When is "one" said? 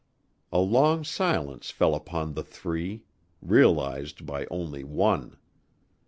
4.83-5.37